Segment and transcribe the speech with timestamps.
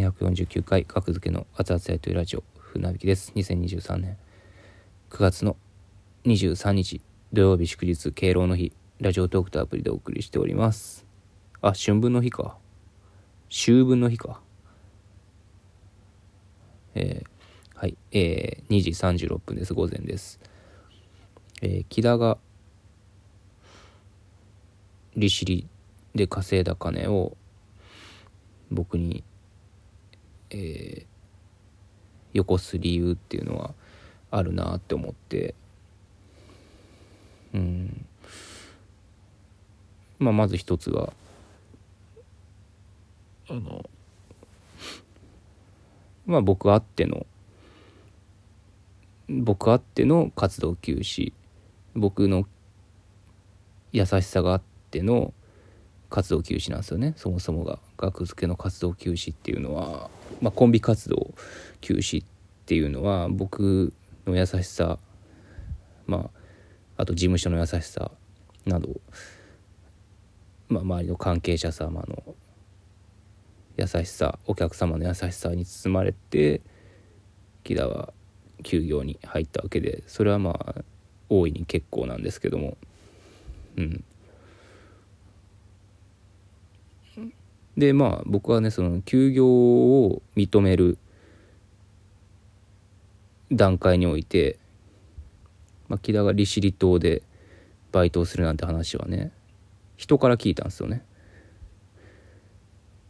[0.00, 3.30] 1149回格付けの熱々やというラジオ船引きです。
[3.36, 4.16] 2023年。
[5.10, 5.56] 9月の
[6.24, 11.04] 23日土曜日祝日敬老の日ラジオトークとアプリでお送りしております。
[11.60, 12.56] あ春分の日か。
[13.50, 14.40] 秋分の日か。
[16.94, 17.98] えー、はい。
[18.12, 19.74] えー、2時36分です。
[19.74, 20.40] 午前です。
[21.60, 22.38] えー、木田が
[25.16, 25.68] 利尻
[26.14, 27.36] で稼いだ金を
[28.70, 29.22] 僕に、
[30.52, 33.74] えー、よこす理由っていうのは
[34.30, 35.54] あるなって思って。
[37.54, 38.06] うん。
[40.18, 41.12] まあまず一つは
[43.48, 43.84] あの
[46.26, 47.26] まあ僕あっての
[49.28, 51.32] 僕あっての活動休止。
[51.94, 52.46] 僕の
[53.92, 55.34] 優しさがあっての
[56.08, 57.14] 活動休止なんですよね。
[57.16, 60.10] そもそもが学付けの活動休止っていうのは、
[60.42, 61.32] まあ、コンビ活動
[61.80, 62.26] 休止っ
[62.66, 63.94] ていうのは僕
[64.26, 64.98] の優しさ
[66.06, 66.30] ま
[66.96, 68.10] ああと事務所の優しさ
[68.66, 69.00] など、
[70.68, 72.34] まあ、周りの関係者様の
[73.76, 76.60] 優しさお客様の優しさに包まれて
[77.64, 78.12] 木田は
[78.62, 80.82] 休業に入ったわけでそれはまあ
[81.28, 82.76] 大いに結構なんですけども。
[83.76, 84.04] うん。
[87.76, 90.98] でまあ僕はねその休業を認める
[93.50, 94.58] 段階において、
[95.88, 97.22] まあ、木田が利尻島で
[97.92, 99.32] バイトをするなんて話はね
[99.96, 101.04] 人から聞いたんですよね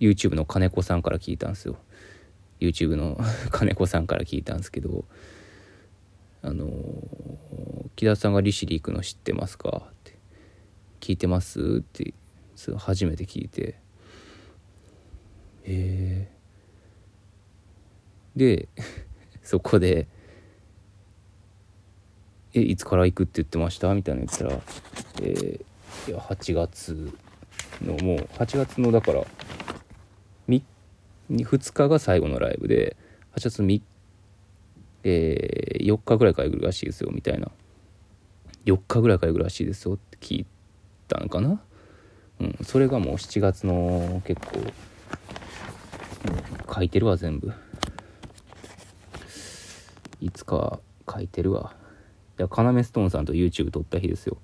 [0.00, 1.76] YouTube の金子さんから聞いたんですよ
[2.60, 3.18] YouTube の
[3.50, 5.04] 金子さんから聞いたんですけど
[6.42, 6.68] あの
[7.96, 10.16] 木田さんが利尻行くの知ってますか?」って
[11.00, 12.14] 「聞いてます?」って
[12.76, 13.78] 初めて聞いて
[15.70, 16.28] え、
[18.36, 18.68] で
[19.42, 20.06] そこで
[22.54, 24.62] 「えいつから行くって言ってました?」みたいなの言ったら
[25.22, 27.12] 「えー、いや8月
[27.82, 29.26] のもう8月のだから
[31.30, 32.96] 2日が最後のライブで
[33.34, 33.82] 8月3
[35.04, 37.50] えー、4日ぐらいから行くらしいですよみたいな。
[38.66, 40.46] 4日ぐらいから行くらしいですよって聞い
[41.06, 41.62] たのかな？
[42.40, 44.60] うんそれがもう7月の結構、
[46.72, 47.52] 書いてるわ全部。
[50.20, 50.80] いつか
[51.10, 51.74] 書いてるわ。
[52.38, 54.38] いや要ストーンさんと YouTube 撮った日ですよ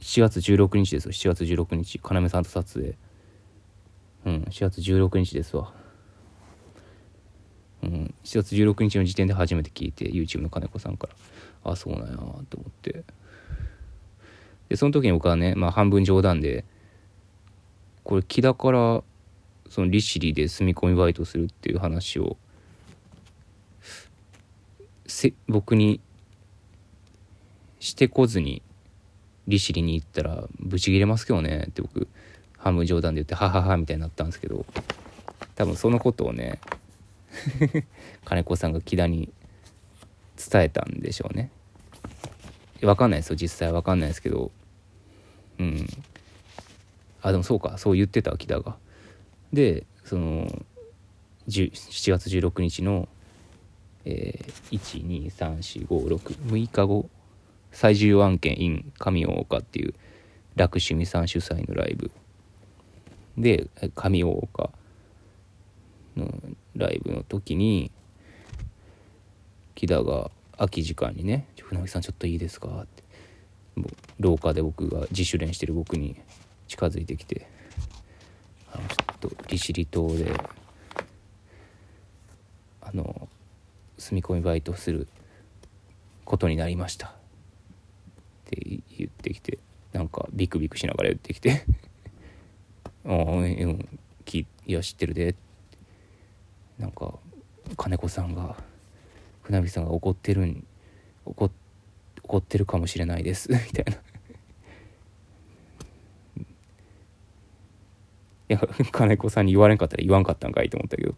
[0.00, 2.96] 7月16日ですよ7月16日要さんと撮影
[4.26, 5.72] うん4月16日ですわ
[7.84, 11.08] うん、7月16日の時点で初めて聞いて YouTube の金子さんか
[11.64, 13.02] らあそうなんやと思って
[14.68, 16.64] でその時に僕はね、まあ、半分冗談で
[18.04, 19.02] これ木田から
[19.72, 22.36] その利尻で住み込みバイトするっていう話を
[25.06, 25.98] せ僕に
[27.80, 28.60] してこずに
[29.48, 32.06] 利尻に行ったらブチギレますけどねって僕
[32.58, 34.66] 半分冗談で言ってはははみたいになったんですけど
[35.54, 36.60] 多分そのことをね
[38.26, 39.32] 金子さんが木田に
[40.36, 41.50] 伝えたんでしょうね。
[42.82, 44.50] 分かんないですよ実際分かんないですけど。
[45.58, 45.86] うん。
[47.22, 48.76] あでもそうかそう言ってた木田が。
[49.52, 50.46] でその
[51.48, 51.70] 7
[52.10, 53.08] 月16日の、
[54.04, 57.08] えー、1234566日後
[57.72, 59.94] 最重要案件 in 上大岡っていう
[60.54, 62.10] 楽趣味さん主催のライブ
[63.38, 64.70] で上大岡
[66.16, 66.32] の
[66.76, 67.90] ライブの時に
[69.74, 73.02] 木田が空き時間にね「船木さんちょっといいですか?」って
[74.18, 76.16] 廊下で僕が自主練してる僕に
[76.68, 77.46] 近づいてきて
[78.70, 79.11] 「あのちょっと
[79.48, 80.32] 利尻島で
[82.80, 83.28] あの
[83.98, 85.06] 住み込みバイトする
[86.24, 87.12] ことになりました」っ
[88.46, 89.58] て言ってきて
[89.92, 91.64] なんかビクビクしながら言ってきて
[93.06, 93.88] 「ああうん
[94.66, 95.34] いや知ってるで」
[96.78, 97.18] なんか
[97.76, 98.56] 金子さんが
[99.42, 100.66] 船引さんが怒ってるん
[101.24, 101.50] 怒
[102.36, 103.50] ってるかもしれないです。
[103.52, 104.11] みたいな。
[108.52, 111.14] いや金子さんに言われんかったら言わんかったんかいと思ったけど。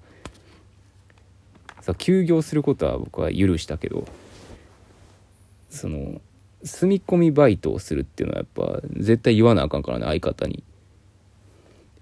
[1.81, 4.07] さ休業することは僕は許したけど。
[5.69, 6.21] その
[6.63, 10.63] 住み込みバイトをするっていうのはやっぱ絶対言わなあかんからね相方に。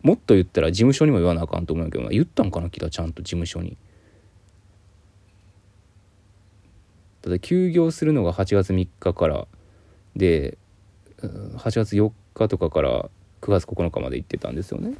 [0.02, 3.78] もっと言ったら事務所にも言わなあかんと思うけど言ったんかな木田ちゃんと事務所に。
[7.22, 9.46] ただ休業するのが8月3日から
[10.14, 10.58] で
[11.22, 13.08] 8月4日とかから
[13.42, 14.94] 9月9日まで行ってたんですよね、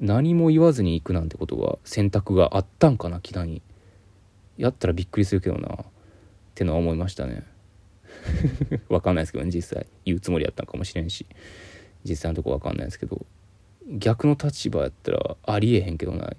[0.00, 3.62] 何も言わずに行くなんてことが選択があったんかな木田に。
[4.56, 5.86] やったらびっくりするけどなっ
[6.56, 7.44] てのは思いましたね。
[8.88, 11.26] わかんないですけどね実際言うつもりやったんかもしれんし。
[12.04, 13.24] 実際のとこわかんないですけど。
[13.88, 16.36] 逆の立場やったらありえへんけどない。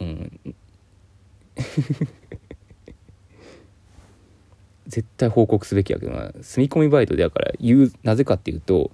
[0.00, 0.40] うん。
[4.92, 6.32] 絶対報告すべきやけどな。
[6.42, 8.90] 住み込みバイトでやから言うなぜかっていうと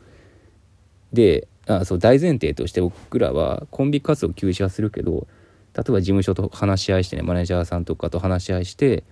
[1.12, 5.26] であそう大前提として僕らはコンビ活動休止はするけど
[5.74, 9.02] 例えば事務所と話し合いしてねマネージャーさんとかと話し合いして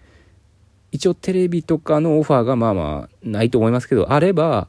[0.93, 4.69] 一応テレビとかのオファーがまあまあないと思いますけどあれば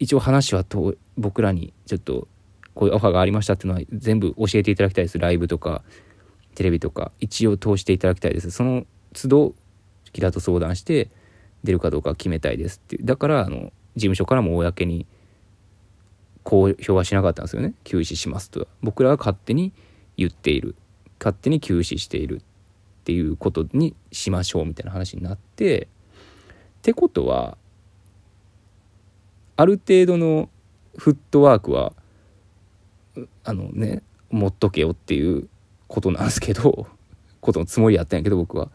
[0.00, 2.26] 一応話はと僕らにちょっと
[2.74, 5.18] こういうオファーがありましたっていうのは全部教えていただきたいです。
[5.18, 5.82] ライブとか
[6.56, 7.12] テレビとか。
[7.20, 8.50] 一応通していただきたいです。
[8.50, 9.54] その都度
[10.16, 11.10] 木田と相談して
[11.62, 12.96] 出るかどうか決めたいですって。
[13.02, 15.06] だからあの事務所からも公に
[16.42, 17.74] 公表はしなかったんですよね。
[17.84, 18.60] 休止しますと。
[18.60, 19.74] は僕らが勝手に
[20.16, 20.74] 言っている。
[21.18, 22.40] 勝手に休止しているっ
[23.04, 25.88] ていうことにしましょうみたいな話になって
[26.78, 27.56] ってことは
[29.56, 30.50] ある程度の
[30.98, 31.94] フットワークは
[33.44, 35.48] あのね持っとけよっていう
[35.88, 36.86] ことなんですけど
[37.40, 38.70] ことのつもりやったんやけど僕は。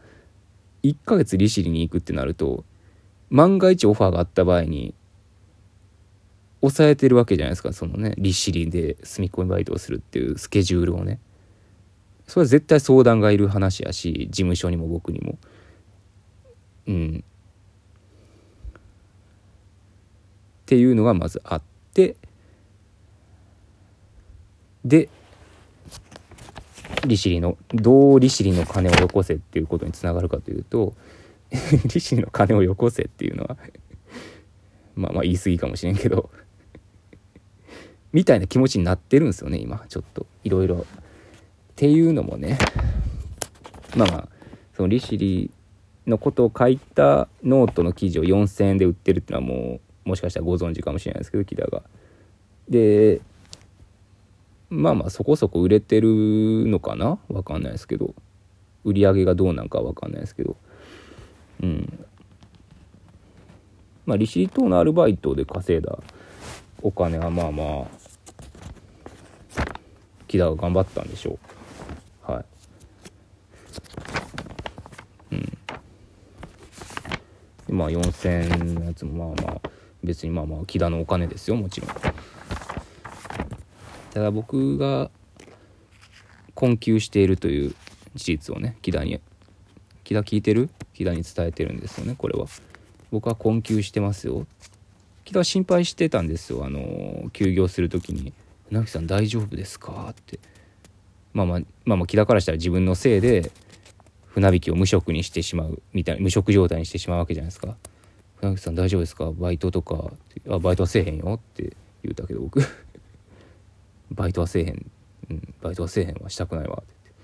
[0.82, 2.64] 1ヶ月利尻に行くってなると
[3.30, 4.94] 万が一オファーがあった場合に
[6.60, 11.18] 抑えてるわけじゃないですかそのね利尻で住み込みバイトをするっていうスケジュールをね。
[12.28, 15.38] それは絶対相談がいる話やし事務所にも僕にも。
[16.86, 17.24] うん。
[20.62, 21.62] っていうのがまずあっ
[21.92, 22.16] て。
[24.84, 25.08] で
[27.06, 30.94] 利尻のどう利尻の金をよこせっていうことにつながるかというと
[31.92, 33.56] 利尻の金をよこせっていうのは
[34.94, 36.30] まあまあ言い過ぎかもしれんけど
[38.12, 40.86] みたいな気持ちになってるんですよね今ちょっといろいろ。
[41.72, 42.58] っていうのもね
[43.96, 44.28] まあまあ
[44.74, 45.50] その利尻
[46.06, 51.82] のことを書いたノートの記事を4,000円で売ってるっていうのはもうもしかしたらご存知かもしれないですけど木田が。
[52.68, 53.20] で
[54.74, 56.08] まあまあそこそこ売れてる
[56.66, 57.18] のかな？
[57.28, 58.14] わかんないですけど。
[58.84, 60.56] 売り上げがどうなんかわかんないですけど。
[61.62, 62.06] うん。
[64.06, 65.98] まあ利尻等のアルバイトで稼いだ
[66.80, 67.86] お金はまあまあ
[70.26, 71.38] 木田が頑張ったんでしょ
[72.28, 72.32] う。
[72.32, 72.44] はい。
[75.32, 75.34] う
[77.74, 77.76] ん。
[77.76, 79.70] まあ4000のやつもまあまあ
[80.02, 81.90] 別にまあまあ木田のお金ですよもちろん。
[84.12, 85.10] ただ僕が
[86.54, 87.74] 困窮しているという
[88.14, 89.20] 事実をね木田に
[90.04, 90.68] 木田聞いてる？
[90.92, 92.46] 木田に伝えてるんですよねこれは。
[93.10, 94.46] 僕は困窮してますよ。
[95.24, 98.32] 木田は心配してたんですよあの休業する時に
[98.68, 100.38] 「船木さん大丈夫ですか?」って。
[101.32, 103.50] まあまあまあまあ木田からしたら自分のせいで
[104.26, 107.76] 船引きを無職にしてしまうみたいな無職状態にしてしまうわけじゃないですか
[108.40, 109.32] 「船木さん大丈夫ですか？
[109.32, 110.12] バイトとか」
[110.50, 112.60] あバイトはせえへんよ」って言うたけど僕。
[114.14, 114.90] バイトはせえへん、
[115.30, 117.22] うん、バイトはせえへんはしたくないわって言って。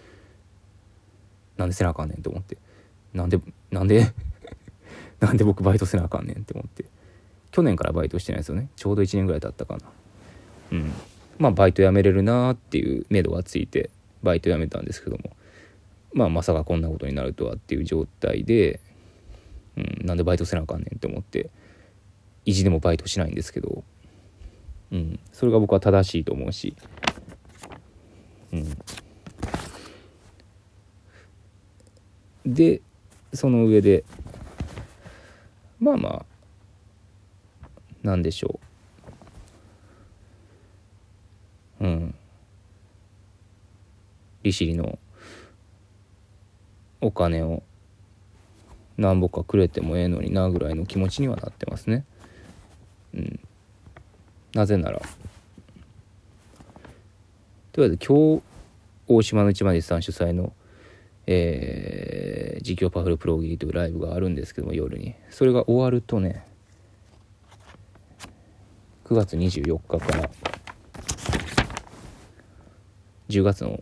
[1.58, 2.56] なんでせなあかんねんと思って。
[3.12, 3.40] なんで
[3.70, 4.12] なんで
[5.20, 6.84] なんで僕バイトせなあかんねんって思って。
[7.50, 8.68] 去年からバイトしてないですよね。
[8.76, 9.82] ちょうど1年ぐらい経ったかな。
[10.72, 10.92] うん。
[11.38, 13.90] まあバイト辞めれるなーっていう目処がついて
[14.22, 15.36] バイト辞めたんですけども。
[16.12, 18.80] まあまさかこんなことになるとはっていう状態で、
[19.76, 21.50] うん、なんでバイトせなあかんねんって思って。
[22.44, 23.84] 意地でもバイトしないんですけど。
[24.90, 26.74] うん、それが僕は正しいと思うし、
[28.52, 28.78] うん、
[32.46, 32.80] で
[33.34, 34.04] その上で
[35.78, 36.26] まあまあ
[38.02, 38.58] なんでしょ
[41.80, 41.84] う。
[41.84, 42.14] うん。
[44.42, 44.98] 利尻の
[47.00, 47.62] お金を
[48.96, 52.04] 何ぼかくれてもええのになぐらいの気持ちにはなってますね。
[53.14, 53.40] うん。
[54.58, 54.98] なぜなら。
[57.70, 58.42] とりあえず今日
[59.06, 60.52] 大島の一番弟さん主催の、
[61.28, 65.14] えー、実況パフルプロギリというライブがあるんですけども夜に。
[65.30, 66.44] それが終わるとね
[69.04, 70.28] 9月24日から
[73.28, 73.80] 10月の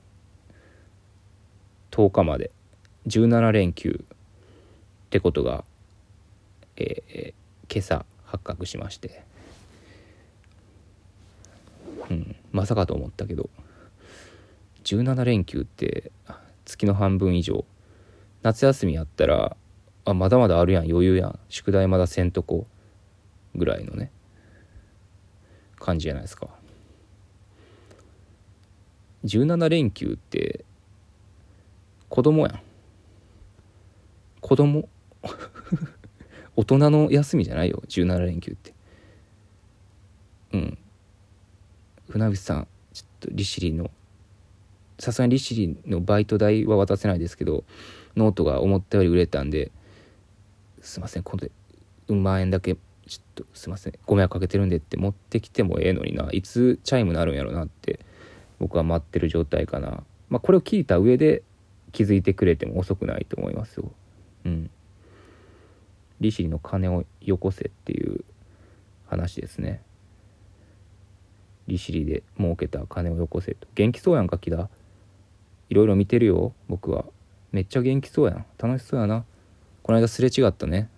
[1.90, 2.50] 10日まで
[3.06, 5.64] 17連休ってことが、
[6.76, 9.24] えー、今朝発覚しまして。
[12.10, 13.50] うん、まさかと思ったけど
[14.84, 16.12] 17連休って
[16.64, 17.64] 月の半分以上。
[18.42, 19.56] 夏休みやったら
[20.04, 20.90] あまだまだあるやん。
[20.90, 21.38] 余裕やん。
[21.48, 22.66] 宿題まだせんとこ。
[23.56, 24.12] ぐらいのね。
[25.80, 26.48] 感じじゃないですか。
[29.24, 30.64] 17連休って
[32.08, 32.60] 子供やん。
[34.40, 34.88] 子供
[36.54, 37.82] 大人の休みじゃないよ。
[37.88, 38.72] 17連休って
[40.52, 40.78] うん
[42.16, 43.90] 船口さんちょっと利尻の
[44.98, 47.64] さすがに利尻のバイト代は渡せないですけど
[48.16, 49.70] ノートが思ったより売れたんで
[50.80, 51.50] すいませんこれ
[52.08, 56.28] うん万円だけちょっとすいませんご迷惑かけてるんでって持ってきてもええのにな。
[56.32, 58.00] いつチャイムなるんやろなって
[58.58, 60.02] 僕は待ってる状態かな。
[60.28, 61.42] まあこれを聞いた上で
[61.92, 63.92] 気づいてくれても遅くないと思いますよ。
[64.44, 64.70] うん。
[66.20, 68.24] 利尻の金をよこせっていう
[69.06, 69.82] 話ですね。
[71.66, 73.66] 利尻で儲けた金をよこせと。
[73.74, 74.68] 元気そうやんか木田。
[75.68, 76.52] いろいろ見てるよ。
[76.68, 77.04] 僕は。
[77.52, 78.46] めっちゃ元気そうやん。
[78.58, 79.24] 楽しそうやな。
[79.82, 80.88] この間すれ違ったね。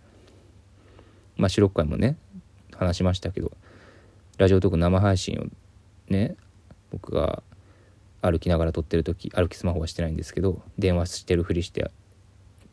[1.37, 2.17] まあ白会もね
[2.75, 3.53] 話しましたけど。
[4.39, 6.37] ラジオトーク生配信をね
[6.93, 7.43] 僕が
[8.23, 11.91] 歩きながら撮ってる時歩きスマホはしてないんですけど電話してるふりして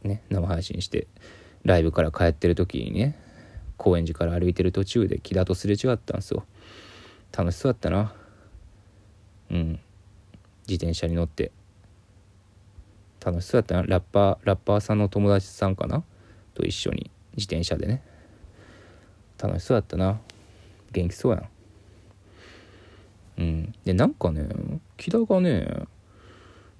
[0.04, 1.08] ね生配信して
[1.64, 3.18] ライブから帰ってる時にね
[3.78, 6.46] 高円寺から歩いてる途中で木田とすれ違ったんですよ。
[7.38, 8.14] 楽しそうだったな。
[9.52, 9.80] うん。
[10.68, 11.52] 自転車に乗って。
[13.24, 13.84] 楽しそうだったな。
[13.84, 16.04] ラッパーラッパーさんの友達さんかな？
[16.54, 17.12] と一緒に。
[17.36, 18.04] 自転車でね。
[19.38, 20.20] 楽しそうだったな。
[20.94, 21.50] 元気そうやん。
[23.38, 23.76] うん。
[23.84, 24.48] でなんかね
[24.96, 25.68] 木田がね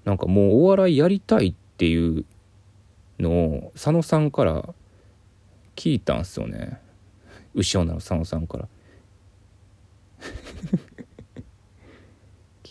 [0.06, 2.24] なんかもうお笑いやりたいっていう
[3.20, 4.74] のを佐野さんから
[5.76, 6.80] 聞いたんすよね。
[7.54, 8.68] 牛女の佐野さんから。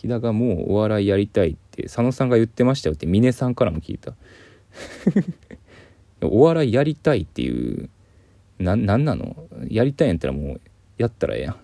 [0.05, 4.13] 日田がもうお笑いやりたいって佐野さんが言ってましたよって峰さんからも聞いた。
[6.21, 7.89] お笑いやりたいっていう
[8.59, 9.35] ななんなの？
[9.67, 10.61] やりたいんやったらもう
[10.97, 11.55] やったらええやん。